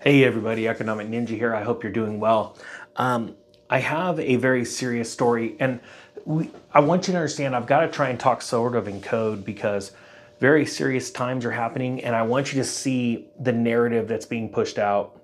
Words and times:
Hey 0.00 0.22
everybody, 0.22 0.68
Economic 0.68 1.08
Ninja 1.08 1.30
here. 1.30 1.52
I 1.52 1.64
hope 1.64 1.82
you're 1.82 1.90
doing 1.90 2.20
well. 2.20 2.56
Um, 2.94 3.34
I 3.68 3.80
have 3.80 4.20
a 4.20 4.36
very 4.36 4.64
serious 4.64 5.10
story, 5.10 5.56
and 5.58 5.80
we, 6.24 6.52
I 6.72 6.78
want 6.78 7.08
you 7.08 7.12
to 7.14 7.18
understand 7.18 7.56
I've 7.56 7.66
got 7.66 7.80
to 7.80 7.88
try 7.88 8.08
and 8.08 8.20
talk 8.20 8.40
sort 8.40 8.76
of 8.76 8.86
in 8.86 9.00
code 9.00 9.44
because 9.44 9.90
very 10.38 10.64
serious 10.64 11.10
times 11.10 11.44
are 11.44 11.50
happening, 11.50 12.04
and 12.04 12.14
I 12.14 12.22
want 12.22 12.52
you 12.52 12.60
to 12.60 12.64
see 12.64 13.26
the 13.40 13.50
narrative 13.50 14.06
that's 14.06 14.24
being 14.24 14.48
pushed 14.50 14.78
out. 14.78 15.20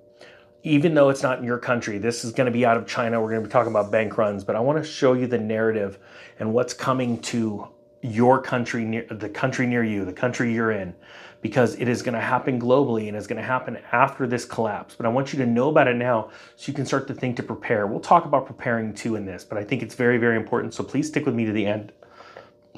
Even 0.64 0.92
though 0.92 1.08
it's 1.08 1.22
not 1.22 1.38
in 1.38 1.44
your 1.44 1.58
country, 1.58 1.98
this 1.98 2.24
is 2.24 2.32
going 2.32 2.46
to 2.46 2.50
be 2.50 2.66
out 2.66 2.76
of 2.76 2.84
China. 2.84 3.20
We're 3.20 3.30
going 3.30 3.42
to 3.42 3.48
be 3.48 3.52
talking 3.52 3.70
about 3.70 3.92
bank 3.92 4.18
runs, 4.18 4.42
but 4.42 4.56
I 4.56 4.60
want 4.60 4.82
to 4.82 4.84
show 4.84 5.12
you 5.12 5.28
the 5.28 5.38
narrative 5.38 6.00
and 6.40 6.52
what's 6.52 6.74
coming 6.74 7.20
to 7.20 7.68
your 8.04 8.40
country, 8.40 8.84
near 8.84 9.06
the 9.10 9.28
country 9.28 9.66
near 9.66 9.82
you, 9.82 10.04
the 10.04 10.12
country 10.12 10.52
you're 10.52 10.72
in 10.72 10.94
because 11.40 11.74
it 11.76 11.88
is 11.88 12.02
going 12.02 12.14
to 12.14 12.20
happen 12.20 12.60
globally 12.60 13.08
and 13.08 13.16
it's 13.16 13.26
going 13.26 13.40
to 13.40 13.46
happen 13.46 13.78
after 13.92 14.26
this 14.26 14.44
collapse. 14.44 14.94
But 14.94 15.06
I 15.06 15.08
want 15.10 15.32
you 15.32 15.38
to 15.40 15.46
know 15.46 15.68
about 15.68 15.88
it 15.88 15.96
now 15.96 16.30
so 16.56 16.70
you 16.70 16.74
can 16.74 16.86
start 16.86 17.06
to 17.08 17.14
think 17.14 17.36
to 17.36 17.42
prepare. 17.42 17.86
We'll 17.86 18.00
talk 18.00 18.24
about 18.24 18.46
preparing 18.46 18.94
too 18.94 19.16
in 19.16 19.26
this, 19.26 19.44
but 19.44 19.58
I 19.58 19.64
think 19.64 19.82
it's 19.82 19.94
very, 19.94 20.16
very 20.18 20.36
important. 20.36 20.74
So 20.74 20.84
please 20.84 21.08
stick 21.08 21.26
with 21.26 21.34
me 21.34 21.44
to 21.44 21.52
the 21.52 21.66
end 21.66 21.92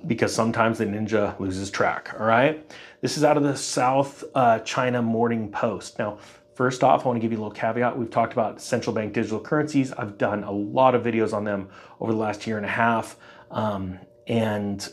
because 0.07 0.35
sometimes 0.35 0.79
the 0.79 0.85
ninja 0.85 1.39
loses 1.41 1.71
track. 1.71 2.15
All 2.19 2.27
right. 2.27 2.69
This 3.01 3.17
is 3.17 3.25
out 3.25 3.37
of 3.37 3.43
the 3.43 3.57
South 3.57 4.25
uh, 4.35 4.61
China 4.61 5.03
Morning 5.03 5.51
Post. 5.51 5.99
Now, 5.99 6.19
First 6.55 6.83
off, 6.83 7.05
I 7.05 7.09
want 7.09 7.19
to 7.19 7.21
give 7.21 7.33
you 7.33 7.37
a 7.37 7.43
little 7.43 7.53
caveat. 7.55 7.99
We've 7.99 8.09
talked 8.09 8.33
about 8.33 8.63
central 8.63 8.95
bank 8.95 9.13
digital 9.13 9.39
currencies. 9.39 9.93
I've 9.93 10.17
done 10.17 10.43
a 10.43 10.51
lot 10.51 10.95
of 10.95 11.03
videos 11.03 11.35
on 11.35 11.45
them 11.45 11.69
over 12.01 12.13
the 12.13 12.19
last 12.19 12.47
year 12.47 12.57
and 12.57 12.65
a 12.65 12.71
half. 12.71 13.19
Um, 13.51 13.99
and 14.27 14.89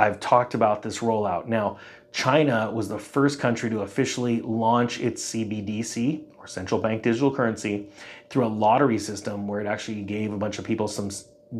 I've 0.00 0.18
talked 0.18 0.54
about 0.54 0.82
this 0.82 1.00
rollout. 1.00 1.46
Now, 1.46 1.78
China 2.10 2.70
was 2.72 2.88
the 2.88 2.98
first 2.98 3.38
country 3.38 3.68
to 3.68 3.80
officially 3.82 4.40
launch 4.40 4.98
its 4.98 5.22
CBDC, 5.30 6.22
or 6.38 6.46
central 6.46 6.80
bank 6.80 7.02
digital 7.02 7.34
currency, 7.34 7.86
through 8.30 8.46
a 8.46 8.48
lottery 8.48 8.98
system 8.98 9.46
where 9.46 9.60
it 9.60 9.66
actually 9.66 10.00
gave 10.02 10.32
a 10.32 10.38
bunch 10.38 10.58
of 10.58 10.64
people 10.64 10.88
some 10.88 11.10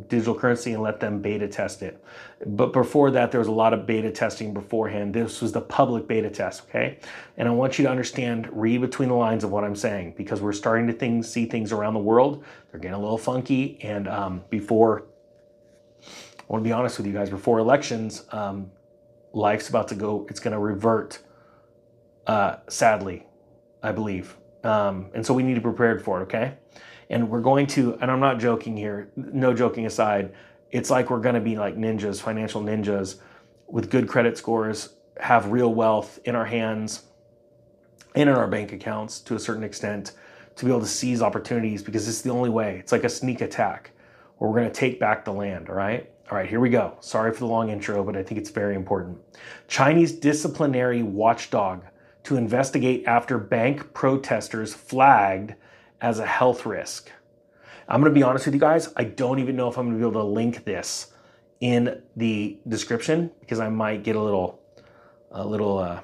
digital 0.08 0.34
currency 0.34 0.72
and 0.72 0.82
let 0.82 1.00
them 1.00 1.20
beta 1.20 1.48
test 1.48 1.82
it. 1.82 2.02
But 2.46 2.72
before 2.72 3.10
that, 3.10 3.30
there 3.30 3.40
was 3.40 3.48
a 3.48 3.52
lot 3.52 3.74
of 3.74 3.86
beta 3.86 4.10
testing 4.10 4.54
beforehand. 4.54 5.12
This 5.12 5.42
was 5.42 5.52
the 5.52 5.60
public 5.60 6.08
beta 6.08 6.30
test, 6.30 6.62
okay? 6.68 6.98
And 7.36 7.46
I 7.46 7.50
want 7.50 7.78
you 7.78 7.84
to 7.84 7.90
understand, 7.90 8.48
read 8.52 8.80
between 8.80 9.10
the 9.10 9.16
lines 9.16 9.44
of 9.44 9.50
what 9.50 9.64
I'm 9.64 9.76
saying, 9.76 10.14
because 10.16 10.40
we're 10.40 10.52
starting 10.52 10.86
to 10.86 11.22
see 11.22 11.44
things 11.44 11.72
around 11.72 11.94
the 11.94 12.00
world. 12.00 12.42
They're 12.70 12.80
getting 12.80 12.94
a 12.94 13.00
little 13.00 13.18
funky. 13.18 13.78
And 13.82 14.08
um, 14.08 14.42
before, 14.48 15.04
I 16.50 16.52
want 16.52 16.64
to 16.64 16.68
be 16.68 16.72
honest 16.72 16.98
with 16.98 17.06
you 17.06 17.12
guys, 17.12 17.30
before 17.30 17.60
elections, 17.60 18.24
um, 18.32 18.72
life's 19.32 19.68
about 19.68 19.86
to 19.88 19.94
go, 19.94 20.26
it's 20.28 20.40
going 20.40 20.52
to 20.52 20.58
revert, 20.58 21.20
uh, 22.26 22.56
sadly, 22.68 23.24
I 23.84 23.92
believe. 23.92 24.36
Um, 24.64 25.10
and 25.14 25.24
so 25.24 25.32
we 25.32 25.44
need 25.44 25.54
to 25.54 25.60
be 25.60 25.64
prepared 25.64 26.02
for 26.02 26.18
it, 26.18 26.24
okay? 26.24 26.54
And 27.08 27.30
we're 27.30 27.40
going 27.40 27.68
to, 27.68 27.94
and 28.00 28.10
I'm 28.10 28.18
not 28.18 28.40
joking 28.40 28.76
here, 28.76 29.12
no 29.14 29.54
joking 29.54 29.86
aside, 29.86 30.32
it's 30.72 30.90
like 30.90 31.08
we're 31.08 31.20
going 31.20 31.36
to 31.36 31.40
be 31.40 31.56
like 31.56 31.76
ninjas, 31.76 32.20
financial 32.20 32.60
ninjas 32.60 33.20
with 33.68 33.88
good 33.88 34.08
credit 34.08 34.36
scores, 34.36 34.96
have 35.20 35.52
real 35.52 35.72
wealth 35.72 36.18
in 36.24 36.34
our 36.34 36.46
hands 36.46 37.04
and 38.16 38.28
in 38.28 38.34
our 38.34 38.48
bank 38.48 38.72
accounts 38.72 39.20
to 39.20 39.36
a 39.36 39.38
certain 39.38 39.62
extent 39.62 40.12
to 40.56 40.64
be 40.64 40.72
able 40.72 40.80
to 40.80 40.86
seize 40.88 41.22
opportunities 41.22 41.80
because 41.80 42.08
it's 42.08 42.22
the 42.22 42.30
only 42.30 42.50
way. 42.50 42.78
It's 42.80 42.90
like 42.90 43.04
a 43.04 43.08
sneak 43.08 43.40
attack 43.40 43.92
where 44.38 44.50
we're 44.50 44.58
going 44.58 44.72
to 44.72 44.74
take 44.74 44.98
back 44.98 45.24
the 45.24 45.32
land, 45.32 45.68
all 45.68 45.76
right? 45.76 46.10
All 46.30 46.38
right, 46.38 46.48
here 46.48 46.60
we 46.60 46.70
go. 46.70 46.96
Sorry 47.00 47.32
for 47.32 47.40
the 47.40 47.46
long 47.46 47.70
intro, 47.70 48.04
but 48.04 48.16
I 48.16 48.22
think 48.22 48.40
it's 48.40 48.50
very 48.50 48.76
important. 48.76 49.18
Chinese 49.66 50.12
disciplinary 50.12 51.02
watchdog 51.02 51.82
to 52.22 52.36
investigate 52.36 53.04
after 53.04 53.36
bank 53.36 53.92
protesters 53.94 54.72
flagged 54.72 55.54
as 56.00 56.20
a 56.20 56.26
health 56.26 56.64
risk. 56.64 57.10
I'm 57.88 58.00
going 58.00 58.14
to 58.14 58.18
be 58.18 58.22
honest 58.22 58.46
with 58.46 58.54
you 58.54 58.60
guys, 58.60 58.92
I 58.94 59.04
don't 59.04 59.40
even 59.40 59.56
know 59.56 59.68
if 59.68 59.76
I'm 59.76 59.86
going 59.86 59.98
to 59.98 60.06
be 60.06 60.08
able 60.08 60.20
to 60.20 60.32
link 60.32 60.64
this 60.64 61.12
in 61.60 62.00
the 62.14 62.60
description 62.68 63.32
because 63.40 63.58
I 63.58 63.68
might 63.68 64.04
get 64.04 64.14
a 64.14 64.22
little 64.22 64.60
a 65.32 65.44
little 65.44 65.78
uh, 65.78 66.00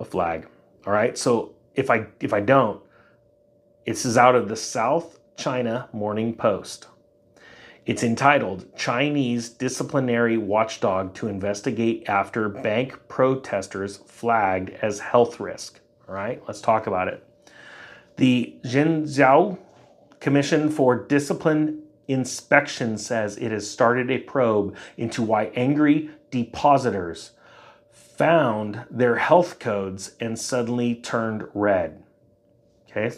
a 0.00 0.04
flag. 0.04 0.48
All 0.84 0.92
right? 0.92 1.16
So 1.16 1.54
if 1.76 1.90
I 1.90 2.06
if 2.20 2.32
I 2.32 2.40
don't, 2.40 2.82
this 3.86 4.04
is 4.04 4.16
out 4.16 4.34
of 4.34 4.48
the 4.48 4.56
South 4.56 5.20
China 5.36 5.88
Morning 5.92 6.34
Post. 6.34 6.88
It's 7.86 8.02
entitled 8.02 8.66
Chinese 8.76 9.48
Disciplinary 9.48 10.36
Watchdog 10.36 11.14
to 11.14 11.28
Investigate 11.28 12.08
After 12.08 12.48
Bank 12.48 12.98
Protesters 13.06 13.98
Flagged 13.98 14.70
as 14.82 14.98
Health 14.98 15.38
Risk. 15.38 15.78
All 16.08 16.14
right, 16.16 16.42
let's 16.48 16.60
talk 16.60 16.88
about 16.88 17.06
it. 17.06 17.24
The 18.16 18.56
Zhenjiao 18.64 19.56
Commission 20.18 20.68
for 20.68 20.96
Discipline 20.96 21.84
Inspection 22.08 22.98
says 22.98 23.36
it 23.36 23.52
has 23.52 23.70
started 23.70 24.10
a 24.10 24.18
probe 24.18 24.74
into 24.96 25.22
why 25.22 25.52
angry 25.54 26.10
depositors 26.32 27.32
found 27.92 28.84
their 28.90 29.16
health 29.16 29.60
codes 29.60 30.16
and 30.18 30.36
suddenly 30.36 30.96
turned 30.96 31.46
red. 31.54 32.02
Okay, 32.90 33.16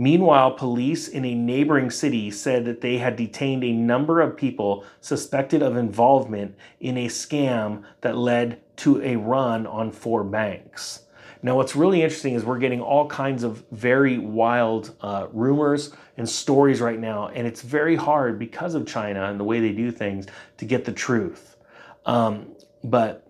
Meanwhile, 0.00 0.52
police 0.52 1.08
in 1.08 1.26
a 1.26 1.34
neighboring 1.34 1.90
city 1.90 2.30
said 2.30 2.64
that 2.64 2.80
they 2.80 2.96
had 2.96 3.16
detained 3.16 3.62
a 3.62 3.72
number 3.72 4.22
of 4.22 4.34
people 4.34 4.86
suspected 5.02 5.62
of 5.62 5.76
involvement 5.76 6.56
in 6.80 6.96
a 6.96 7.06
scam 7.06 7.82
that 8.00 8.16
led 8.16 8.62
to 8.76 9.02
a 9.02 9.16
run 9.16 9.66
on 9.66 9.92
four 9.92 10.24
banks. 10.24 11.00
Now, 11.42 11.54
what's 11.54 11.76
really 11.76 12.00
interesting 12.00 12.32
is 12.32 12.46
we're 12.46 12.56
getting 12.56 12.80
all 12.80 13.08
kinds 13.08 13.42
of 13.42 13.62
very 13.72 14.16
wild 14.16 14.96
uh, 15.02 15.26
rumors 15.34 15.92
and 16.16 16.26
stories 16.26 16.80
right 16.80 16.98
now, 16.98 17.28
and 17.28 17.46
it's 17.46 17.60
very 17.60 17.94
hard 17.94 18.38
because 18.38 18.74
of 18.74 18.86
China 18.86 19.24
and 19.24 19.38
the 19.38 19.44
way 19.44 19.60
they 19.60 19.72
do 19.72 19.90
things 19.90 20.24
to 20.56 20.64
get 20.64 20.86
the 20.86 20.92
truth. 20.92 21.56
Um, 22.06 22.56
but 22.82 23.26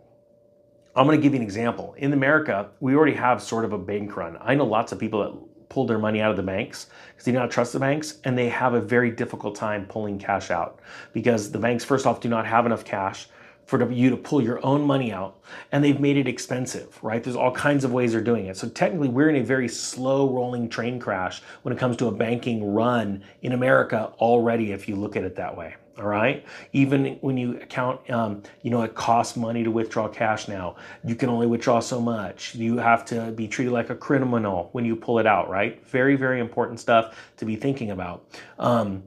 I'm 0.94 1.04
going 1.04 1.18
to 1.18 1.22
give 1.22 1.34
you 1.34 1.40
an 1.40 1.44
example. 1.44 1.94
In 1.98 2.12
America, 2.12 2.68
we 2.78 2.94
already 2.94 3.14
have 3.14 3.42
sort 3.42 3.64
of 3.64 3.72
a 3.72 3.78
bank 3.78 4.16
run. 4.16 4.38
I 4.40 4.54
know 4.54 4.66
lots 4.66 4.92
of 4.92 5.00
people 5.00 5.20
that 5.20 5.49
pulled 5.70 5.88
their 5.88 5.98
money 5.98 6.20
out 6.20 6.30
of 6.30 6.36
the 6.36 6.42
banks 6.42 6.88
because 7.12 7.24
they 7.24 7.32
do 7.32 7.38
not 7.38 7.50
trust 7.50 7.72
the 7.72 7.80
banks 7.80 8.18
and 8.24 8.36
they 8.36 8.50
have 8.50 8.74
a 8.74 8.80
very 8.80 9.10
difficult 9.10 9.54
time 9.54 9.86
pulling 9.86 10.18
cash 10.18 10.50
out. 10.50 10.80
Because 11.14 11.50
the 11.50 11.58
banks 11.58 11.84
first 11.84 12.06
off 12.06 12.20
do 12.20 12.28
not 12.28 12.44
have 12.46 12.66
enough 12.66 12.84
cash 12.84 13.28
for 13.64 13.90
you 13.90 14.10
to 14.10 14.16
pull 14.16 14.42
your 14.42 14.64
own 14.66 14.82
money 14.82 15.12
out 15.12 15.38
and 15.70 15.82
they've 15.82 16.00
made 16.00 16.16
it 16.18 16.26
expensive 16.28 16.98
right? 17.02 17.22
There's 17.24 17.36
all 17.36 17.52
kinds 17.52 17.84
of 17.84 17.92
ways 17.92 18.12
they're 18.12 18.20
doing 18.20 18.46
it. 18.46 18.56
So 18.56 18.68
technically 18.68 19.08
we're 19.08 19.30
in 19.30 19.36
a 19.36 19.44
very 19.44 19.68
slow 19.68 20.28
rolling 20.28 20.68
train 20.68 20.98
crash 20.98 21.40
when 21.62 21.72
it 21.72 21.78
comes 21.78 21.96
to 21.98 22.08
a 22.08 22.12
banking 22.12 22.72
run 22.74 23.22
in 23.42 23.52
america 23.52 24.12
already 24.18 24.72
if 24.72 24.88
you 24.88 24.96
look 24.96 25.16
at 25.16 25.24
it 25.24 25.36
that 25.36 25.56
way 25.56 25.74
all 25.98 26.06
right. 26.06 26.44
Even 26.72 27.18
when 27.20 27.36
you 27.36 27.56
account, 27.56 28.08
um, 28.10 28.42
you 28.62 28.70
know, 28.70 28.82
it 28.82 28.94
costs 28.94 29.36
money 29.36 29.62
to 29.64 29.70
withdraw 29.70 30.08
cash 30.08 30.48
now. 30.48 30.76
You 31.04 31.14
can 31.14 31.28
only 31.28 31.46
withdraw 31.46 31.80
so 31.80 32.00
much. 32.00 32.54
You 32.54 32.78
have 32.78 33.04
to 33.06 33.32
be 33.32 33.48
treated 33.48 33.72
like 33.72 33.90
a 33.90 33.94
criminal 33.94 34.70
when 34.72 34.84
you 34.84 34.96
pull 34.96 35.18
it 35.18 35.26
out, 35.26 35.50
right? 35.50 35.86
Very, 35.86 36.16
very 36.16 36.40
important 36.40 36.80
stuff 36.80 37.16
to 37.36 37.44
be 37.44 37.56
thinking 37.56 37.90
about. 37.90 38.24
Um, 38.58 39.02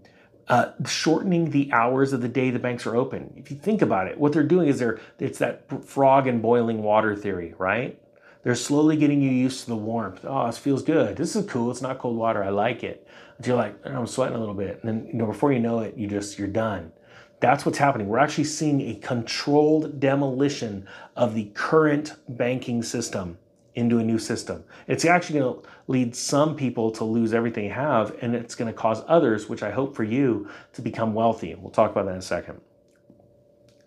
uh, 0.49 0.73
shortening 0.85 1.51
the 1.51 1.71
hours 1.71 2.11
of 2.11 2.21
the 2.21 2.27
day 2.27 2.51
the 2.51 2.59
banks 2.59 2.85
are 2.85 2.95
open. 2.95 3.33
If 3.37 3.49
you 3.49 3.57
think 3.57 3.81
about 3.81 4.07
it, 4.07 4.17
what 4.17 4.33
they're 4.33 4.43
doing 4.43 4.67
is 4.67 4.77
they're 4.77 4.99
it's 5.17 5.39
that 5.39 5.85
frog 5.85 6.27
and 6.27 6.41
boiling 6.41 6.83
water 6.83 7.15
theory, 7.15 7.53
right? 7.57 7.97
They're 8.43 8.55
slowly 8.55 8.97
getting 8.97 9.21
you 9.21 9.31
used 9.31 9.61
to 9.61 9.67
the 9.67 9.75
warmth. 9.75 10.25
Oh, 10.25 10.45
this 10.47 10.57
feels 10.57 10.83
good. 10.83 11.15
This 11.15 11.35
is 11.35 11.45
cool. 11.45 11.71
It's 11.71 11.81
not 11.81 11.99
cold 11.99 12.17
water. 12.17 12.43
I 12.43 12.49
like 12.49 12.83
it. 12.83 13.07
Until 13.37 13.55
you're 13.55 13.63
like, 13.63 13.75
oh, 13.85 13.99
I'm 13.99 14.07
sweating 14.07 14.35
a 14.35 14.39
little 14.39 14.53
bit. 14.53 14.83
And 14.83 14.89
then, 14.89 15.07
you 15.07 15.13
know, 15.13 15.25
before 15.25 15.53
you 15.53 15.59
know 15.59 15.79
it, 15.79 15.95
you 15.95 16.07
just, 16.07 16.37
you're 16.37 16.47
done. 16.49 16.91
That's 17.39 17.65
what's 17.65 17.77
happening. 17.77 18.07
We're 18.07 18.19
actually 18.19 18.43
seeing 18.45 18.81
a 18.81 18.95
controlled 18.95 19.99
demolition 19.99 20.87
of 21.15 21.35
the 21.35 21.45
current 21.53 22.13
banking 22.27 22.83
system 22.83 23.37
into 23.75 23.97
a 23.97 24.03
new 24.03 24.19
system. 24.19 24.63
It's 24.87 25.03
actually 25.03 25.39
going 25.39 25.61
to 25.61 25.69
lead 25.87 26.15
some 26.15 26.55
people 26.55 26.91
to 26.91 27.03
lose 27.03 27.33
everything 27.33 27.67
they 27.67 27.73
have, 27.73 28.15
and 28.21 28.35
it's 28.35 28.55
going 28.55 28.71
to 28.71 28.77
cause 28.77 29.03
others, 29.07 29.49
which 29.49 29.63
I 29.63 29.71
hope 29.71 29.95
for 29.95 30.03
you, 30.03 30.49
to 30.73 30.81
become 30.81 31.13
wealthy. 31.13 31.55
We'll 31.55 31.71
talk 31.71 31.91
about 31.91 32.05
that 32.05 32.11
in 32.11 32.17
a 32.17 32.21
second. 32.21 32.61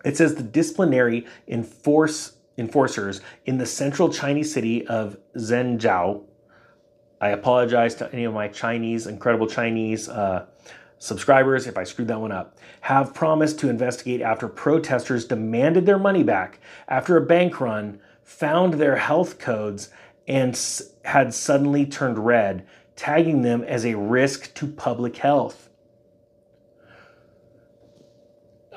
It 0.05 0.17
says 0.17 0.35
the 0.35 0.43
disciplinary 0.43 1.27
enforce 1.49 2.36
enforcers 2.59 3.21
in 3.45 3.59
the 3.59 3.67
central 3.67 4.09
Chinese 4.09 4.53
city 4.53 4.87
of 4.87 5.19
Zhenjiao. 5.37 6.23
I 7.21 7.29
apologize 7.31 7.95
to 7.97 8.13
any 8.13 8.25
of 8.25 8.35
my 8.35 8.49
Chinese, 8.49 9.07
incredible 9.07 9.47
Chinese 9.47 10.09
uh, 10.09 10.47
subscribers 10.99 11.67
if 11.67 11.77
I 11.77 11.85
screwed 11.85 12.09
that 12.09 12.21
one 12.21 12.33
up. 12.33 12.59
Have 12.83 13.15
promised 13.15 13.59
to 13.61 13.71
investigate 13.71 14.21
after 14.21 14.49
protesters 14.49 15.25
demanded 15.25 15.87
their 15.87 15.99
money 15.99 16.23
back 16.23 16.61
after 16.89 17.17
a 17.17 17.25
bank 17.25 17.61
run, 17.61 18.01
found 18.23 18.75
their 18.75 18.97
health 18.97 19.39
codes, 19.39 19.91
and 20.29 20.59
had 21.05 21.33
suddenly 21.33 21.87
turned 21.87 22.19
red, 22.19 22.67
tagging 22.97 23.43
them 23.43 23.63
as 23.63 23.85
a 23.85 23.95
risk 23.95 24.53
to 24.55 24.67
public 24.67 25.17
health. 25.19 25.66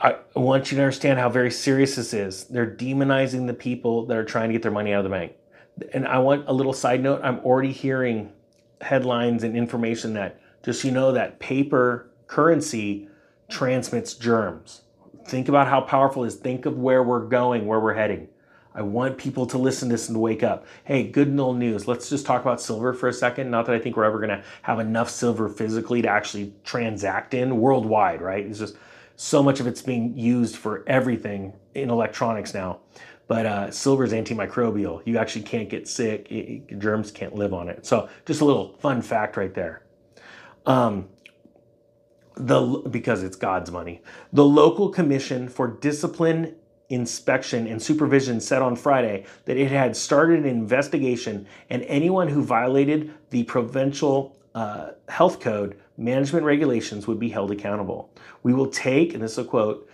I 0.01 0.17
want 0.35 0.71
you 0.71 0.77
to 0.77 0.83
understand 0.83 1.19
how 1.19 1.29
very 1.29 1.51
serious 1.51 1.95
this 1.95 2.13
is. 2.13 2.45
They're 2.45 2.69
demonizing 2.69 3.47
the 3.47 3.53
people 3.53 4.05
that 4.05 4.17
are 4.17 4.23
trying 4.23 4.49
to 4.49 4.53
get 4.53 4.61
their 4.61 4.71
money 4.71 4.93
out 4.93 4.99
of 4.99 5.03
the 5.03 5.09
bank. 5.09 5.33
And 5.93 6.07
I 6.07 6.19
want 6.19 6.45
a 6.47 6.53
little 6.53 6.73
side 6.73 7.01
note. 7.01 7.21
I'm 7.23 7.39
already 7.39 7.71
hearing 7.71 8.31
headlines 8.81 9.43
and 9.43 9.57
information 9.57 10.13
that 10.13 10.39
just 10.63 10.83
you 10.83 10.91
know 10.91 11.11
that 11.11 11.39
paper 11.39 12.09
currency 12.27 13.09
transmits 13.49 14.13
germs. 14.13 14.83
Think 15.25 15.49
about 15.49 15.67
how 15.67 15.81
powerful 15.81 16.23
it 16.23 16.27
is. 16.27 16.35
Think 16.35 16.65
of 16.65 16.77
where 16.77 17.03
we're 17.03 17.27
going, 17.27 17.65
where 17.65 17.79
we're 17.79 17.93
heading. 17.93 18.29
I 18.73 18.83
want 18.83 19.17
people 19.17 19.45
to 19.47 19.57
listen 19.57 19.89
to 19.89 19.93
this 19.93 20.09
and 20.09 20.21
wake 20.21 20.43
up. 20.43 20.65
Hey, 20.85 21.03
good 21.03 21.27
and 21.27 21.39
old 21.39 21.57
news. 21.57 21.87
Let's 21.87 22.09
just 22.09 22.25
talk 22.25 22.41
about 22.41 22.61
silver 22.61 22.93
for 22.93 23.09
a 23.09 23.13
second. 23.13 23.49
Not 23.49 23.65
that 23.65 23.75
I 23.75 23.79
think 23.79 23.97
we're 23.97 24.05
ever 24.05 24.19
going 24.19 24.29
to 24.29 24.43
have 24.61 24.79
enough 24.79 25.09
silver 25.09 25.49
physically 25.49 26.01
to 26.03 26.07
actually 26.07 26.53
transact 26.63 27.33
in 27.33 27.59
worldwide, 27.59 28.21
right? 28.21 28.45
It's 28.45 28.59
just 28.59 28.77
so 29.21 29.43
much 29.43 29.59
of 29.59 29.67
it's 29.67 29.81
being 29.81 30.17
used 30.17 30.55
for 30.55 30.85
everything 30.87 31.51
in 31.75 31.89
electronics 31.89 32.53
now. 32.53 32.79
But 33.27 33.45
uh, 33.45 33.69
silver 33.69 34.05
is 34.05 34.13
antimicrobial. 34.13 35.05
You 35.05 35.17
actually 35.17 35.41
can't 35.41 35.67
get 35.67 35.89
sick. 35.89 36.31
It, 36.31 36.63
it, 36.69 36.79
germs 36.79 37.11
can't 37.11 37.35
live 37.35 37.53
on 37.53 37.67
it. 37.67 37.85
So 37.85 38.07
just 38.25 38.39
a 38.39 38.45
little 38.45 38.77
fun 38.79 39.01
fact 39.01 39.35
right 39.35 39.53
there. 39.53 39.83
Um, 40.65 41.09
the 42.37 42.61
because 42.89 43.21
it's 43.21 43.35
God's 43.35 43.69
money. 43.71 44.01
The 44.31 44.45
local 44.45 44.87
commission 44.87 45.49
for 45.49 45.67
discipline 45.67 46.55
inspection 46.87 47.67
and 47.67 47.81
supervision 47.81 48.39
said 48.39 48.61
on 48.61 48.77
Friday 48.77 49.25
that 49.43 49.57
it 49.57 49.69
had 49.69 49.97
started 49.97 50.39
an 50.39 50.45
investigation 50.45 51.45
and 51.69 51.83
anyone 51.83 52.29
who 52.29 52.41
violated 52.41 53.13
the 53.31 53.43
provincial 53.43 54.38
uh, 54.55 54.91
health 55.07 55.39
code 55.39 55.79
management 55.97 56.45
regulations 56.45 57.07
would 57.07 57.19
be 57.19 57.29
held 57.29 57.51
accountable. 57.51 58.11
We 58.43 58.53
will 58.53 58.67
take, 58.67 59.13
and 59.13 59.21
this 59.21 59.33
is 59.33 59.37
a 59.39 59.43
quote, 59.43 59.89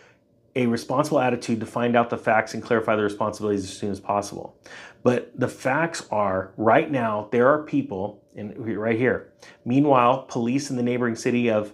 a 0.55 0.65
responsible 0.67 1.19
attitude 1.19 1.59
to 1.59 1.65
find 1.65 1.95
out 1.95 2.09
the 2.09 2.17
facts 2.17 2.53
and 2.53 2.63
clarify 2.63 2.95
the 2.95 3.03
responsibilities 3.03 3.65
as 3.65 3.77
soon 3.77 3.91
as 3.91 3.99
possible. 3.99 4.57
But 5.03 5.37
the 5.37 5.49
facts 5.49 6.07
are 6.11 6.53
right 6.57 6.89
now, 6.89 7.27
there 7.31 7.47
are 7.47 7.63
people, 7.63 8.23
and 8.35 8.53
right 8.77 8.97
here. 8.97 9.33
Meanwhile, 9.65 10.23
police 10.23 10.69
in 10.69 10.77
the 10.77 10.83
neighboring 10.83 11.15
city 11.15 11.49
of, 11.49 11.73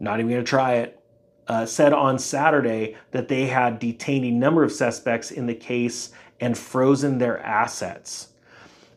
not 0.00 0.18
even 0.18 0.32
to 0.32 0.42
try 0.42 0.74
it, 0.74 1.00
uh, 1.48 1.64
said 1.64 1.92
on 1.92 2.18
Saturday 2.18 2.96
that 3.12 3.28
they 3.28 3.46
had 3.46 3.78
detained 3.78 4.24
a 4.24 4.30
number 4.30 4.64
of 4.64 4.72
suspects 4.72 5.30
in 5.30 5.46
the 5.46 5.54
case 5.54 6.10
and 6.40 6.58
frozen 6.58 7.18
their 7.18 7.38
assets. 7.38 8.28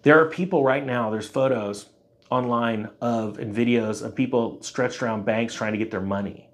There 0.01 0.19
are 0.19 0.29
people 0.29 0.63
right 0.63 0.85
now, 0.85 1.09
there's 1.09 1.29
photos 1.29 1.89
online 2.29 2.89
of 3.01 3.39
and 3.39 3.55
videos 3.55 4.03
of 4.03 4.15
people 4.15 4.61
stretched 4.61 5.01
around 5.01 5.25
banks 5.25 5.53
trying 5.53 5.71
to 5.71 5.77
get 5.77 5.91
their 5.91 6.01
money. 6.01 6.49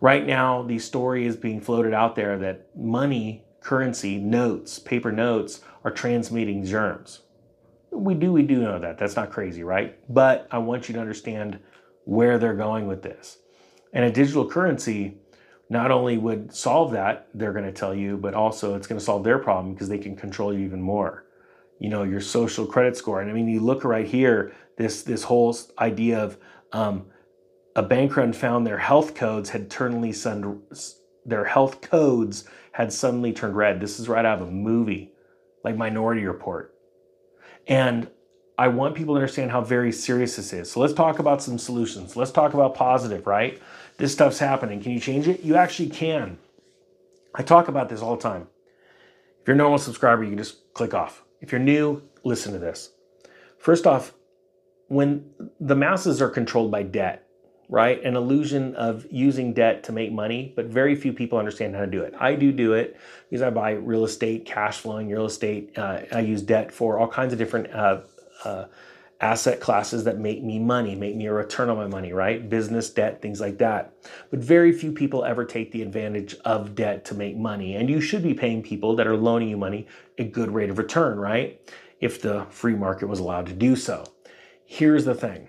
Right 0.00 0.26
now, 0.26 0.62
the 0.62 0.78
story 0.78 1.26
is 1.26 1.36
being 1.36 1.60
floated 1.60 1.92
out 1.92 2.14
there 2.14 2.38
that 2.38 2.68
money, 2.76 3.44
currency, 3.60 4.18
notes, 4.18 4.78
paper 4.78 5.10
notes 5.10 5.60
are 5.84 5.90
transmitting 5.90 6.64
germs. 6.64 7.20
We 7.90 8.14
do, 8.14 8.32
we 8.32 8.42
do 8.42 8.60
know 8.60 8.78
that. 8.78 8.98
That's 8.98 9.16
not 9.16 9.30
crazy, 9.30 9.64
right? 9.64 9.98
But 10.12 10.46
I 10.50 10.58
want 10.58 10.88
you 10.88 10.94
to 10.94 11.00
understand 11.00 11.58
where 12.04 12.38
they're 12.38 12.54
going 12.54 12.86
with 12.86 13.02
this. 13.02 13.38
And 13.92 14.04
a 14.04 14.10
digital 14.10 14.48
currency 14.48 15.18
not 15.70 15.90
only 15.90 16.16
would 16.16 16.54
solve 16.54 16.92
that, 16.92 17.28
they're 17.34 17.52
going 17.52 17.64
to 17.64 17.72
tell 17.72 17.94
you, 17.94 18.16
but 18.16 18.34
also 18.34 18.74
it's 18.74 18.86
going 18.86 18.98
to 18.98 19.04
solve 19.04 19.24
their 19.24 19.38
problem 19.38 19.74
because 19.74 19.88
they 19.88 19.98
can 19.98 20.16
control 20.16 20.52
you 20.52 20.64
even 20.64 20.80
more. 20.80 21.24
You 21.78 21.88
know, 21.88 22.02
your 22.02 22.20
social 22.20 22.66
credit 22.66 22.96
score. 22.96 23.20
And 23.20 23.30
I 23.30 23.34
mean, 23.34 23.48
you 23.48 23.60
look 23.60 23.84
right 23.84 24.06
here, 24.06 24.52
this 24.76 25.02
this 25.02 25.22
whole 25.22 25.56
idea 25.78 26.18
of 26.18 26.38
um, 26.72 27.06
a 27.76 27.82
bank 27.82 28.16
run 28.16 28.32
found 28.32 28.66
their 28.66 28.78
health 28.78 29.14
codes 29.14 29.50
had 29.50 29.72
suddenly 29.72 30.12
sun, 30.12 30.62
their 31.24 31.44
health 31.44 31.80
codes 31.80 32.44
had 32.72 32.92
suddenly 32.92 33.32
turned 33.32 33.56
red. 33.56 33.80
This 33.80 34.00
is 34.00 34.08
right 34.08 34.24
out 34.24 34.40
of 34.40 34.48
a 34.48 34.50
movie, 34.50 35.12
like 35.64 35.76
Minority 35.76 36.24
Report. 36.24 36.74
And 37.66 38.08
I 38.56 38.68
want 38.68 38.96
people 38.96 39.14
to 39.14 39.20
understand 39.20 39.52
how 39.52 39.60
very 39.60 39.92
serious 39.92 40.34
this 40.34 40.52
is. 40.52 40.70
So 40.70 40.80
let's 40.80 40.92
talk 40.92 41.20
about 41.20 41.40
some 41.40 41.58
solutions. 41.58 42.16
Let's 42.16 42.32
talk 42.32 42.54
about 42.54 42.74
positive, 42.74 43.26
right? 43.26 43.60
This 43.98 44.12
stuff's 44.12 44.40
happening. 44.40 44.80
Can 44.80 44.90
you 44.90 45.00
change 45.00 45.28
it? 45.28 45.44
You 45.44 45.54
actually 45.54 45.90
can. 45.90 46.38
I 47.34 47.42
talk 47.42 47.68
about 47.68 47.88
this 47.88 48.00
all 48.00 48.16
the 48.16 48.22
time. 48.22 48.48
If 49.40 49.46
you're 49.46 49.54
a 49.54 49.58
normal 49.58 49.78
subscriber, 49.78 50.24
you 50.24 50.30
can 50.30 50.38
just 50.38 50.72
click 50.74 50.94
off. 50.94 51.22
If 51.40 51.52
you're 51.52 51.60
new, 51.60 52.02
listen 52.24 52.52
to 52.52 52.58
this. 52.58 52.90
First 53.58 53.86
off, 53.86 54.14
when 54.88 55.30
the 55.60 55.76
masses 55.76 56.22
are 56.22 56.30
controlled 56.30 56.70
by 56.70 56.82
debt, 56.82 57.28
right? 57.68 58.02
An 58.02 58.16
illusion 58.16 58.74
of 58.76 59.06
using 59.10 59.52
debt 59.52 59.84
to 59.84 59.92
make 59.92 60.10
money, 60.10 60.52
but 60.56 60.66
very 60.66 60.94
few 60.94 61.12
people 61.12 61.38
understand 61.38 61.74
how 61.74 61.82
to 61.82 61.86
do 61.86 62.02
it. 62.02 62.14
I 62.18 62.34
do 62.34 62.50
do 62.50 62.72
it 62.72 62.96
because 63.28 63.42
I 63.42 63.50
buy 63.50 63.72
real 63.72 64.04
estate, 64.04 64.46
cash 64.46 64.78
flowing 64.78 65.10
real 65.10 65.26
estate. 65.26 65.76
Uh, 65.76 66.00
I 66.10 66.20
use 66.20 66.42
debt 66.42 66.72
for 66.72 66.98
all 66.98 67.08
kinds 67.08 67.32
of 67.32 67.38
different 67.38 67.70
uh, 67.72 68.00
uh, 68.44 68.64
asset 69.20 69.60
classes 69.60 70.04
that 70.04 70.18
make 70.18 70.42
me 70.42 70.58
money, 70.58 70.94
make 70.94 71.16
me 71.16 71.26
a 71.26 71.32
return 71.32 71.68
on 71.68 71.76
my 71.76 71.86
money, 71.86 72.12
right? 72.12 72.48
Business, 72.48 72.88
debt, 72.90 73.20
things 73.20 73.40
like 73.40 73.58
that. 73.58 73.92
But 74.30 74.38
very 74.38 74.72
few 74.72 74.92
people 74.92 75.24
ever 75.24 75.44
take 75.44 75.72
the 75.72 75.82
advantage 75.82 76.36
of 76.44 76.74
debt 76.74 77.04
to 77.06 77.14
make 77.14 77.36
money. 77.36 77.74
And 77.74 77.90
you 77.90 78.00
should 78.00 78.22
be 78.22 78.34
paying 78.34 78.62
people 78.62 78.94
that 78.96 79.06
are 79.06 79.16
loaning 79.16 79.48
you 79.48 79.56
money 79.56 79.88
a 80.18 80.24
good 80.24 80.52
rate 80.52 80.70
of 80.70 80.78
return, 80.78 81.18
right? 81.18 81.60
If 82.00 82.22
the 82.22 82.46
free 82.50 82.74
market 82.74 83.08
was 83.08 83.18
allowed 83.18 83.46
to 83.46 83.52
do 83.52 83.74
so. 83.74 84.04
Here's 84.64 85.04
the 85.04 85.14
thing 85.14 85.48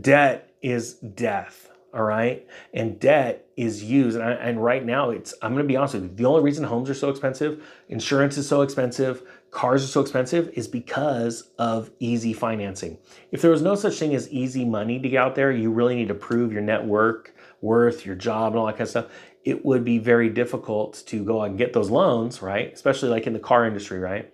debt 0.00 0.52
is 0.62 0.94
death 0.94 1.68
all 1.94 2.02
right 2.02 2.46
and 2.74 3.00
debt 3.00 3.46
is 3.56 3.82
used 3.82 4.16
and, 4.16 4.28
I, 4.28 4.32
and 4.32 4.62
right 4.62 4.84
now 4.84 5.10
it's 5.10 5.34
i'm 5.40 5.52
going 5.52 5.64
to 5.64 5.68
be 5.68 5.76
honest 5.76 5.94
with 5.94 6.02
you 6.04 6.10
the 6.10 6.26
only 6.26 6.42
reason 6.42 6.64
homes 6.64 6.90
are 6.90 6.94
so 6.94 7.08
expensive 7.08 7.64
insurance 7.88 8.36
is 8.36 8.46
so 8.46 8.60
expensive 8.60 9.22
cars 9.50 9.82
are 9.82 9.88
so 9.88 10.00
expensive 10.00 10.50
is 10.54 10.68
because 10.68 11.50
of 11.58 11.90
easy 11.98 12.32
financing 12.32 12.98
if 13.32 13.40
there 13.40 13.50
was 13.50 13.62
no 13.62 13.74
such 13.74 13.94
thing 13.98 14.14
as 14.14 14.28
easy 14.30 14.64
money 14.64 14.98
to 14.98 15.08
get 15.08 15.18
out 15.18 15.34
there 15.34 15.50
you 15.50 15.70
really 15.70 15.94
need 15.94 16.08
to 16.08 16.14
prove 16.14 16.52
your 16.52 16.62
network 16.62 17.34
worth 17.60 18.04
your 18.04 18.14
job 18.14 18.52
and 18.52 18.60
all 18.60 18.66
that 18.66 18.72
kind 18.72 18.82
of 18.82 18.88
stuff 18.88 19.06
it 19.44 19.64
would 19.64 19.84
be 19.84 19.98
very 19.98 20.28
difficult 20.28 21.02
to 21.06 21.24
go 21.24 21.40
out 21.40 21.48
and 21.48 21.58
get 21.58 21.72
those 21.72 21.90
loans 21.90 22.42
right 22.42 22.72
especially 22.72 23.08
like 23.08 23.26
in 23.26 23.32
the 23.32 23.38
car 23.38 23.66
industry 23.66 23.98
right 23.98 24.32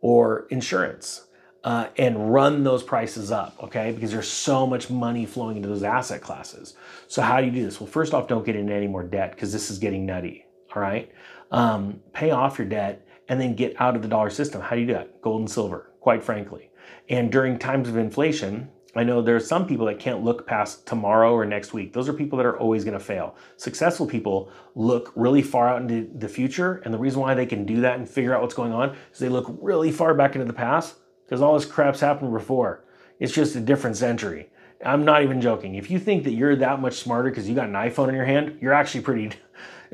or 0.00 0.46
insurance 0.50 1.26
uh, 1.64 1.88
and 1.96 2.32
run 2.32 2.62
those 2.62 2.82
prices 2.82 3.32
up, 3.32 3.56
okay? 3.62 3.90
Because 3.90 4.12
there's 4.12 4.28
so 4.28 4.66
much 4.66 4.90
money 4.90 5.24
flowing 5.24 5.56
into 5.56 5.68
those 5.68 5.82
asset 5.82 6.20
classes. 6.20 6.74
So 7.08 7.22
how 7.22 7.40
do 7.40 7.46
you 7.46 7.52
do 7.52 7.64
this? 7.64 7.80
Well, 7.80 7.86
first 7.86 8.12
off, 8.12 8.28
don't 8.28 8.44
get 8.44 8.54
into 8.54 8.74
any 8.74 8.86
more 8.86 9.02
debt 9.02 9.30
because 9.30 9.50
this 9.50 9.70
is 9.70 9.78
getting 9.78 10.04
nutty, 10.04 10.44
all 10.76 10.82
right? 10.82 11.10
Um, 11.50 12.00
pay 12.12 12.30
off 12.30 12.58
your 12.58 12.68
debt 12.68 13.03
and 13.28 13.40
then 13.40 13.54
get 13.54 13.80
out 13.80 13.96
of 13.96 14.02
the 14.02 14.08
dollar 14.08 14.30
system. 14.30 14.60
How 14.60 14.74
do 14.74 14.80
you 14.80 14.86
do 14.86 14.94
that? 14.94 15.20
Gold 15.22 15.40
and 15.40 15.50
silver, 15.50 15.90
quite 16.00 16.22
frankly. 16.22 16.70
And 17.08 17.30
during 17.30 17.58
times 17.58 17.88
of 17.88 17.96
inflation, 17.96 18.68
I 18.96 19.02
know 19.02 19.20
there 19.20 19.34
are 19.34 19.40
some 19.40 19.66
people 19.66 19.86
that 19.86 19.98
can't 19.98 20.22
look 20.22 20.46
past 20.46 20.86
tomorrow 20.86 21.32
or 21.32 21.44
next 21.44 21.72
week. 21.72 21.92
Those 21.92 22.08
are 22.08 22.12
people 22.12 22.36
that 22.38 22.46
are 22.46 22.58
always 22.58 22.84
going 22.84 22.98
to 22.98 23.04
fail. 23.04 23.34
Successful 23.56 24.06
people 24.06 24.50
look 24.76 25.12
really 25.16 25.42
far 25.42 25.68
out 25.68 25.82
into 25.82 26.08
the 26.16 26.28
future. 26.28 26.80
And 26.84 26.94
the 26.94 26.98
reason 26.98 27.20
why 27.20 27.34
they 27.34 27.46
can 27.46 27.66
do 27.66 27.80
that 27.80 27.98
and 27.98 28.08
figure 28.08 28.34
out 28.34 28.42
what's 28.42 28.54
going 28.54 28.72
on 28.72 28.96
is 29.12 29.18
they 29.18 29.28
look 29.28 29.56
really 29.60 29.90
far 29.90 30.14
back 30.14 30.34
into 30.36 30.46
the 30.46 30.52
past 30.52 30.96
because 31.24 31.42
all 31.42 31.54
this 31.54 31.64
crap's 31.64 32.00
happened 32.00 32.32
before. 32.32 32.84
It's 33.18 33.32
just 33.32 33.56
a 33.56 33.60
different 33.60 33.96
century. 33.96 34.48
I'm 34.84 35.04
not 35.04 35.22
even 35.22 35.40
joking. 35.40 35.74
If 35.74 35.90
you 35.90 35.98
think 35.98 36.24
that 36.24 36.32
you're 36.32 36.56
that 36.56 36.80
much 36.80 36.94
smarter 36.94 37.30
because 37.30 37.48
you 37.48 37.54
got 37.54 37.68
an 37.68 37.74
iPhone 37.74 38.08
in 38.08 38.14
your 38.14 38.26
hand, 38.26 38.58
you're 38.60 38.74
actually 38.74 39.00
pretty. 39.00 39.30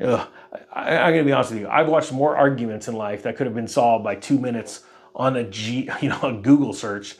Ugh, 0.03 0.27
I, 0.73 0.97
I'm 0.97 1.13
gonna 1.13 1.23
be 1.23 1.31
honest 1.31 1.51
with 1.51 1.61
you. 1.61 1.69
I've 1.69 1.87
watched 1.87 2.11
more 2.11 2.35
arguments 2.35 2.87
in 2.87 2.95
life 2.95 3.23
that 3.23 3.35
could 3.35 3.47
have 3.47 3.55
been 3.55 3.67
solved 3.67 4.03
by 4.03 4.15
two 4.15 4.39
minutes 4.39 4.83
on 5.15 5.35
a 5.35 5.43
G, 5.43 5.89
you 6.01 6.09
know, 6.09 6.21
a 6.21 6.33
Google 6.33 6.73
search, 6.73 7.17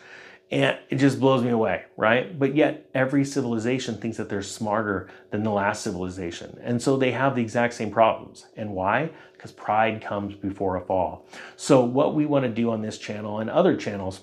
and 0.49 0.77
it 0.89 0.97
just 0.97 1.19
blows 1.19 1.43
me 1.43 1.49
away, 1.49 1.83
right? 1.95 2.37
But 2.37 2.55
yet, 2.55 2.89
every 2.93 3.23
civilization 3.23 3.97
thinks 3.97 4.17
that 4.17 4.27
they're 4.27 4.41
smarter 4.41 5.09
than 5.29 5.43
the 5.43 5.51
last 5.51 5.83
civilization, 5.83 6.59
and 6.61 6.81
so 6.81 6.97
they 6.97 7.11
have 7.11 7.35
the 7.35 7.41
exact 7.41 7.73
same 7.73 7.91
problems. 7.91 8.47
And 8.57 8.71
why? 8.71 9.11
because 9.41 9.51
pride 9.51 10.03
comes 10.03 10.35
before 10.35 10.75
a 10.75 10.81
fall. 10.81 11.25
So, 11.55 11.83
what 11.83 12.13
we 12.13 12.27
want 12.27 12.45
to 12.45 12.51
do 12.51 12.69
on 12.69 12.83
this 12.83 12.99
channel 12.99 13.39
and 13.39 13.49
other 13.49 13.75
channels 13.75 14.21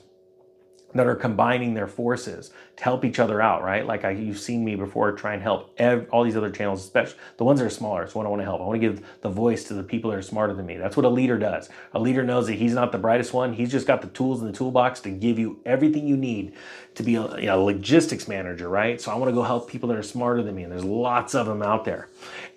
that 0.94 1.06
are 1.06 1.14
combining 1.14 1.74
their 1.74 1.86
forces 1.86 2.50
to 2.76 2.84
help 2.84 3.04
each 3.04 3.18
other 3.18 3.42
out, 3.42 3.62
right? 3.62 3.86
Like 3.86 4.04
I, 4.04 4.10
you've 4.10 4.38
seen 4.38 4.64
me 4.64 4.74
before 4.74 5.12
try 5.12 5.34
and 5.34 5.42
help 5.42 5.74
ev- 5.78 6.08
all 6.10 6.24
these 6.24 6.36
other 6.36 6.50
channels, 6.50 6.82
especially 6.82 7.18
the 7.36 7.44
ones 7.44 7.60
that 7.60 7.66
are 7.66 7.70
smaller. 7.70 8.04
It's 8.04 8.14
what 8.14 8.24
I 8.24 8.30
want 8.30 8.40
to 8.40 8.44
help. 8.44 8.62
I 8.62 8.64
want 8.64 8.80
to 8.80 8.88
give 8.88 9.04
the 9.20 9.28
voice 9.28 9.64
to 9.64 9.74
the 9.74 9.82
people 9.82 10.10
that 10.10 10.16
are 10.16 10.22
smarter 10.22 10.54
than 10.54 10.64
me. 10.64 10.78
That's 10.78 10.96
what 10.96 11.04
a 11.04 11.10
leader 11.10 11.38
does. 11.38 11.68
A 11.92 12.00
leader 12.00 12.22
knows 12.22 12.46
that 12.46 12.54
he's 12.54 12.72
not 12.72 12.92
the 12.92 12.98
brightest 12.98 13.34
one. 13.34 13.52
He's 13.52 13.70
just 13.70 13.86
got 13.86 14.00
the 14.00 14.08
tools 14.08 14.40
in 14.40 14.46
the 14.46 14.52
toolbox 14.52 15.00
to 15.00 15.10
give 15.10 15.38
you 15.38 15.60
everything 15.66 16.06
you 16.06 16.16
need 16.16 16.54
to 16.94 17.02
be 17.02 17.16
a, 17.16 17.38
you 17.38 17.46
know, 17.46 17.64
logistics 17.64 18.26
manager, 18.26 18.68
right? 18.68 19.00
So 19.00 19.12
I 19.12 19.16
want 19.16 19.28
to 19.28 19.34
go 19.34 19.42
help 19.42 19.70
people 19.70 19.90
that 19.90 19.98
are 19.98 20.02
smarter 20.02 20.42
than 20.42 20.54
me, 20.54 20.62
and 20.62 20.72
there's 20.72 20.84
lots 20.84 21.34
of 21.34 21.46
them 21.46 21.62
out 21.62 21.84
there. 21.84 22.08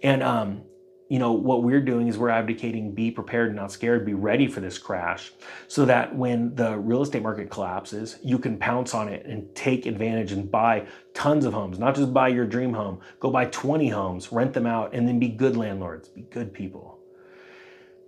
And 0.02 0.24
um, 0.24 0.64
you 1.12 1.20
know, 1.20 1.34
what 1.34 1.64
we're 1.64 1.82
doing 1.82 2.08
is 2.08 2.18
we're 2.18 2.30
advocating 2.30 2.94
be 2.96 3.12
prepared, 3.12 3.54
not 3.54 3.72
scared, 3.72 4.06
be 4.06 4.14
ready 4.14 4.48
for 4.48 4.62
this 4.62 4.78
crash 4.78 5.34
so 5.68 5.84
that 5.86 6.16
when 6.16 6.56
the 6.56 6.78
real 6.80 7.02
estate 7.02 7.22
market 7.22 7.50
collapses, 7.50 8.18
you 8.24 8.40
can 8.40 8.58
pounce 8.58 8.94
on 8.94 9.10
it 9.10 9.26
and 9.26 9.54
take 9.54 9.86
advantage 9.86 10.32
and 10.32 10.50
buy 10.50 10.88
tons 11.14 11.44
of 11.46 11.54
homes, 11.54 11.80
not 11.80 11.96
just 11.96 12.14
buy 12.14 12.30
your 12.30 12.46
dream 12.46 12.74
home, 12.74 13.02
go 13.20 13.30
buy 13.30 13.46
20 13.46 13.90
homes, 13.90 14.32
rent 14.32 14.54
them 14.54 14.66
out, 14.66 14.94
and 14.94 15.08
then 15.08 15.20
be 15.20 15.28
good 15.28 15.58
landlords, 15.58 16.08
be 16.08 16.22
good 16.22 16.54
people. 16.54 17.00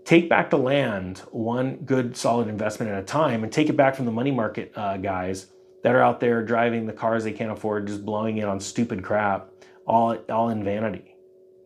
take 0.05 0.29
back 0.29 0.49
the 0.49 0.57
land 0.57 1.19
one 1.31 1.77
good 1.77 2.15
solid 2.15 2.47
investment 2.47 2.91
at 2.91 2.99
a 2.99 3.05
time 3.05 3.43
and 3.43 3.51
take 3.53 3.69
it 3.69 3.77
back 3.77 3.95
from 3.95 4.05
the 4.05 4.11
money 4.11 4.31
market 4.31 4.71
uh, 4.75 4.97
guys 4.97 5.47
that 5.83 5.95
are 5.95 6.01
out 6.01 6.19
there 6.19 6.43
driving 6.43 6.85
the 6.85 6.93
cars 6.93 7.23
they 7.23 7.33
can't 7.33 7.51
afford 7.51 7.87
just 7.87 8.05
blowing 8.05 8.37
it 8.37 8.45
on 8.45 8.59
stupid 8.59 9.03
crap 9.03 9.49
all 9.85 10.15
all 10.29 10.49
in 10.49 10.63
vanity 10.63 11.12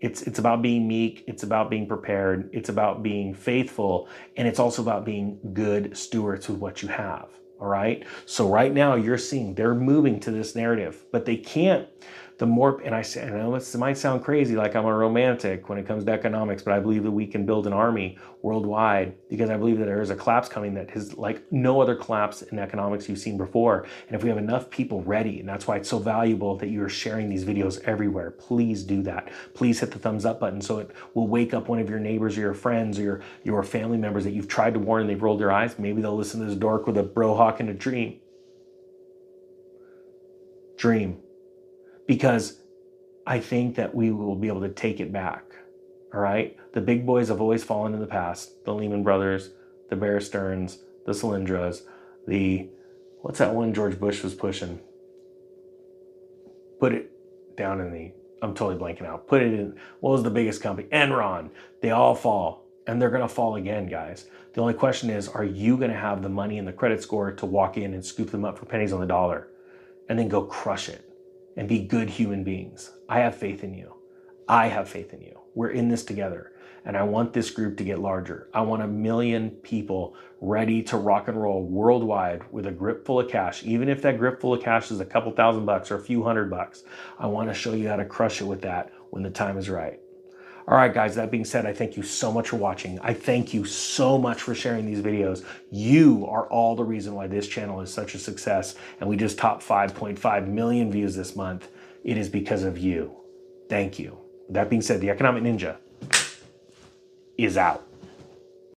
it's 0.02 0.22
it's 0.24 0.40
about 0.40 0.62
being 0.62 0.88
meek 0.88 1.24
it's 1.28 1.44
about 1.44 1.70
being 1.70 1.88
prepared 1.88 2.50
it's 2.54 2.70
about 2.70 3.02
being 3.02 3.34
faithful 3.34 4.08
and 4.36 4.48
it's 4.48 4.60
also 4.60 4.82
about 4.82 5.06
being 5.06 5.40
good 5.54 5.96
stewards 5.98 6.48
with 6.48 6.60
what 6.60 6.82
you 6.82 6.88
have 6.88 7.28
all 7.60 7.68
right? 7.68 8.06
So 8.26 8.48
right 8.48 8.72
now 8.72 8.96
you're 8.96 9.18
seeing 9.18 9.56
they're 9.56 9.74
moving 9.74 10.20
to 10.22 10.32
this 10.32 10.56
narrative 10.56 11.06
but 11.12 11.26
they 11.26 11.38
can't 11.38 11.88
the 12.38 12.46
more, 12.46 12.80
and 12.82 12.94
I 12.94 13.02
say, 13.02 13.26
I 13.26 13.30
know 13.30 13.56
it 13.56 13.76
might 13.76 13.98
sound 13.98 14.24
crazy, 14.24 14.56
like 14.56 14.76
I'm 14.76 14.86
a 14.86 14.94
romantic 14.94 15.70
when 15.70 15.80
it 15.80 15.88
comes 15.88 16.06
to 16.06 16.12
economics, 16.12 16.62
but 16.62 16.74
I 16.74 16.80
believe 16.80 17.04
that 17.04 17.12
we 17.12 17.26
can 17.26 17.46
build 17.46 17.66
an 17.66 17.74
army 17.74 18.18
worldwide 18.44 19.16
because 19.28 19.50
I 19.50 19.58
believe 19.58 19.80
that 19.80 19.86
there 19.86 20.02
is 20.02 20.12
a 20.12 20.16
collapse 20.16 20.48
coming 20.48 20.76
that 20.76 20.92
is 20.92 21.18
like 21.18 21.52
no 21.52 21.82
other 21.82 21.96
collapse 21.96 22.44
in 22.44 22.60
economics 22.60 23.10
you've 23.10 23.18
seen 23.18 23.38
before. 23.38 23.88
And 24.08 24.16
if 24.16 24.22
we 24.22 24.30
have 24.30 24.38
enough 24.38 24.70
people 24.70 25.02
ready, 25.02 25.40
and 25.40 25.50
that's 25.50 25.66
why 25.66 25.78
it's 25.78 25.90
so 25.90 25.98
valuable 25.98 26.56
that 26.58 26.70
you're 26.70 26.90
sharing 26.90 27.28
these 27.28 27.44
videos 27.44 27.82
everywhere, 27.86 28.32
please 28.32 28.84
do 28.84 29.02
that. 29.04 29.32
Please 29.56 29.80
hit 29.80 29.92
the 29.92 30.00
thumbs 30.00 30.24
up 30.24 30.40
button 30.40 30.62
so 30.62 30.78
it 30.78 30.92
will 31.16 31.28
wake 31.28 31.56
up 31.56 31.68
one 31.68 31.80
of 31.80 31.90
your 31.90 32.00
neighbors 32.00 32.38
or 32.38 32.42
your 32.42 32.54
friends 32.54 33.00
or 33.00 33.04
your, 33.04 33.22
your 33.44 33.64
family 33.64 33.98
members 33.98 34.24
that 34.26 34.32
you've 34.32 34.48
tried 34.48 34.76
to 34.76 34.80
warn 34.80 35.02
and 35.02 35.10
they've 35.10 35.24
rolled 35.24 35.40
their 35.40 35.52
eyes. 35.52 35.80
Maybe 35.80 36.02
they'll 36.04 36.16
listen 36.16 36.40
to 36.42 36.46
this 36.46 36.56
dork 36.56 36.86
with 36.86 36.98
a 36.98 37.04
bro 37.04 37.36
hawk 37.36 37.60
and 37.60 37.70
a 37.70 37.74
dream. 37.74 38.20
Dream 40.78 41.18
because 42.08 42.62
I 43.28 43.40
think 43.40 43.76
that 43.76 43.94
we 43.94 44.12
will 44.12 44.36
be 44.36 44.48
able 44.48 44.62
to 44.62 44.70
take 44.70 45.00
it 45.00 45.12
back. 45.12 45.44
All 46.14 46.22
right. 46.22 46.58
The 46.74 46.82
big 46.82 47.06
boys 47.06 47.28
have 47.28 47.42
always 47.42 47.64
fallen 47.64 47.94
in 47.94 48.00
the 48.00 48.08
past 48.08 48.64
the 48.66 48.74
Lehman 48.74 49.04
Brothers, 49.04 49.52
the 49.90 49.96
Bear 49.96 50.20
Stearns, 50.20 50.80
the 51.06 51.12
Solyndras, 51.12 51.82
the 52.26 52.70
what's 53.22 53.40
that 53.40 53.54
one 53.54 53.74
George 53.74 54.00
Bush 54.00 54.24
was 54.24 54.34
pushing? 54.34 54.80
Put 56.80 56.94
it 56.94 57.12
down 57.58 57.82
in 57.82 57.92
the, 57.92 58.14
I'm 58.42 58.54
totally 58.54 58.78
blanking 58.78 59.06
out. 59.06 59.28
Put 59.28 59.42
it 59.42 59.54
in, 59.54 59.78
what 60.00 60.12
was 60.12 60.24
the 60.24 60.30
biggest 60.30 60.62
company? 60.62 60.88
Enron. 60.90 61.50
They 61.82 61.92
all 61.92 62.16
fall 62.16 62.66
and 62.86 63.02
they're 63.02 63.10
going 63.10 63.22
to 63.22 63.28
fall 63.28 63.56
again, 63.56 63.88
guys. 63.88 64.28
The 64.54 64.62
only 64.62 64.74
question 64.74 65.10
is, 65.10 65.28
are 65.28 65.44
you 65.44 65.78
going 65.78 65.92
to 65.92 65.98
have 65.98 66.22
the 66.22 66.30
money 66.30 66.58
and 66.58 66.68
the 66.68 66.74
credit 66.74 67.04
score 67.04 67.32
to 67.32 67.46
walk 67.46 67.78
in 67.78 67.94
and 67.94 68.04
scoop 68.04 68.32
them 68.32 68.46
up 68.46 68.58
for 68.58 68.66
pennies 68.66 68.94
on 68.94 69.02
the 69.02 69.06
dollar 69.06 69.50
and 70.08 70.18
then 70.18 70.30
go 70.30 70.44
crush 70.44 70.88
it? 70.88 71.07
And 71.58 71.68
be 71.68 71.80
good 71.80 72.10
human 72.10 72.44
beings. 72.44 72.92
I 73.10 73.20
have 73.20 73.36
faith 73.36 73.64
in 73.64 73.74
you. 73.74 73.96
I 74.48 74.68
have 74.68 74.88
faith 74.88 75.14
in 75.14 75.22
you. 75.22 75.40
We're 75.56 75.72
in 75.72 75.90
this 75.90 76.06
together. 76.06 76.54
And 76.86 76.96
I 76.96 77.04
want 77.04 77.34
this 77.34 77.50
group 77.50 77.76
to 77.78 77.84
get 77.84 78.00
larger. 78.00 78.48
I 78.54 78.62
want 78.62 78.82
a 78.82 78.88
million 78.88 79.50
people 79.50 80.16
ready 80.40 80.82
to 80.84 80.96
rock 80.96 81.28
and 81.28 81.42
roll 81.42 81.64
worldwide 81.64 82.50
with 82.52 82.66
a 82.66 82.72
grip 82.72 83.06
full 83.06 83.20
of 83.20 83.30
cash. 83.30 83.64
Even 83.66 83.90
if 83.90 84.02
that 84.04 84.18
grip 84.18 84.40
full 84.40 84.54
of 84.54 84.64
cash 84.64 84.90
is 84.92 85.02
a 85.02 85.06
couple 85.06 85.34
thousand 85.34 85.66
bucks 85.66 85.92
or 85.92 85.96
a 85.96 86.02
few 86.02 86.24
hundred 86.24 86.50
bucks, 86.50 86.84
I 87.20 87.28
want 87.28 87.50
to 87.50 87.54
show 87.54 87.74
you 87.74 87.90
how 87.90 87.98
to 87.98 88.06
crush 88.06 88.40
it 88.40 88.46
with 88.46 88.62
that 88.62 88.94
when 89.10 89.24
the 89.24 89.30
time 89.30 89.58
is 89.58 89.70
right. 89.70 90.00
All 90.70 90.76
right, 90.76 90.94
guys, 90.94 91.16
that 91.16 91.32
being 91.32 91.46
said, 91.46 91.66
I 91.66 91.72
thank 91.72 91.96
you 91.96 92.04
so 92.04 92.30
much 92.30 92.50
for 92.50 92.58
watching. 92.58 93.00
I 93.00 93.14
thank 93.14 93.54
you 93.54 93.64
so 93.64 94.18
much 94.18 94.42
for 94.42 94.54
sharing 94.54 94.86
these 94.86 95.00
videos. 95.00 95.46
You 95.72 96.28
are 96.28 96.46
all 96.48 96.76
the 96.76 96.84
reason 96.84 97.16
why 97.16 97.28
this 97.28 97.48
channel 97.48 97.80
is 97.80 97.94
such 97.94 98.16
a 98.16 98.20
success, 98.20 98.76
and 99.00 99.10
we 99.10 99.16
just 99.16 99.38
topped 99.38 99.66
5.5 99.66 100.48
million 100.48 100.92
views 100.92 101.16
this 101.16 101.38
month. 101.38 101.70
It 102.04 102.18
is 102.18 102.28
because 102.28 102.64
of 102.64 102.78
you. 102.78 103.16
Thank 103.70 103.98
you. 103.98 104.18
That 104.50 104.70
being 104.70 104.82
said, 104.82 105.00
the 105.00 105.10
Economic 105.10 105.44
Ninja 105.44 105.78
is 107.38 107.56
out. 107.56 107.87